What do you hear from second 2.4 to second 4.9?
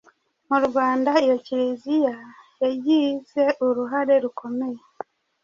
yagize uruhare rukomeye